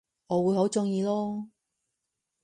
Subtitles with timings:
[0.25, 1.49] 我會好鍾意囉